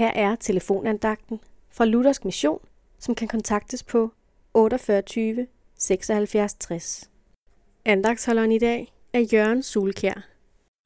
[0.00, 1.40] Her er telefonandagten
[1.76, 2.58] fra Luthersk Mission,
[2.98, 4.12] som kan kontaktes på
[4.54, 5.46] 48
[5.78, 7.10] 76 60.
[7.84, 10.20] Andagsholderen i dag er Jørgen Sulkær.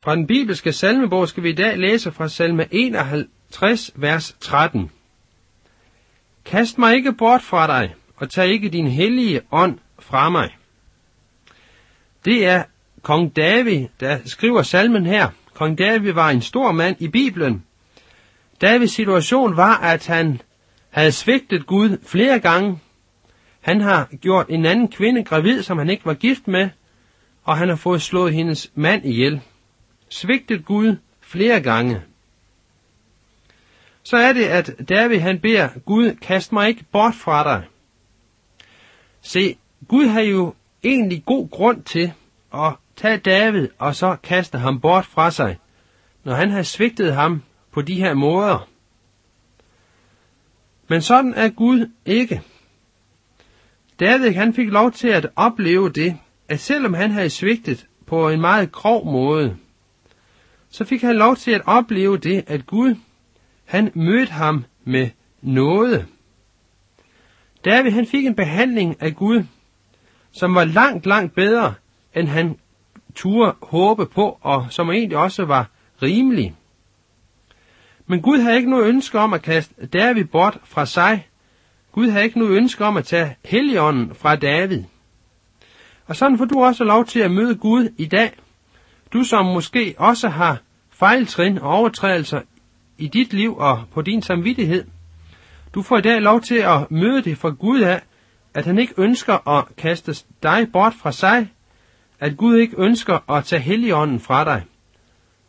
[0.05, 4.91] Fra den bibelske salmebog skal vi i dag læse fra salme 51, vers 13.
[6.45, 10.57] Kast mig ikke bort fra dig, og tag ikke din hellige ånd fra mig.
[12.25, 12.63] Det er
[13.03, 15.29] kong David, der skriver salmen her.
[15.53, 17.65] Kong David var en stor mand i Bibelen.
[18.65, 20.41] Davids situation var, at han
[20.91, 22.79] havde svigtet Gud flere gange.
[23.61, 26.71] Han har gjort en anden kvinde gravid, som han ikke var gift med,
[27.43, 29.41] og han har fået slået hendes mand ihjel.
[30.09, 32.03] Svigtet Gud flere gange.
[34.03, 37.65] Så er det, at David han beder Gud, kast mig ikke bort fra dig.
[39.23, 39.57] Se,
[39.89, 42.13] Gud har jo egentlig god grund til
[42.55, 45.59] at tage David og så kaste ham bort fra sig,
[46.25, 47.43] når han har svigtet ham
[47.75, 48.69] på de her måder.
[50.89, 52.43] Men sådan er Gud ikke.
[54.01, 58.41] David han fik lov til at opleve det, at selvom han havde svigtet på en
[58.41, 59.57] meget grov måde,
[60.71, 62.95] så fik han lov til at opleve det, at Gud,
[63.65, 65.11] han mødte ham med
[65.43, 66.07] noget.
[67.65, 69.45] David han fik en behandling af Gud,
[70.33, 71.75] som var langt, langt bedre,
[72.15, 72.59] end han
[73.15, 75.71] turde håbe på, og som egentlig også var
[76.03, 76.55] rimelig.
[78.07, 81.29] Men Gud havde ikke noget ønske om at kaste David bort fra sig.
[81.93, 84.83] Gud havde ikke noget ønske om at tage Helligånden fra David.
[86.07, 88.33] Og sådan får du også lov til at møde Gud i dag.
[89.13, 90.59] Du som måske også har
[90.91, 92.41] fejltrin og overtrædelser
[92.99, 94.85] i dit liv og på din samvittighed.
[95.75, 98.03] Du får i dag lov til at møde det fra Gud af,
[98.55, 101.49] at han ikke ønsker at kaste dig bort fra sig,
[102.21, 104.63] at Gud ikke ønsker at tage Helligånden fra dig.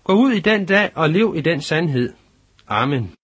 [0.04, 2.14] Gå ud i den dag og lev i den sandhed.
[2.70, 3.16] Amen.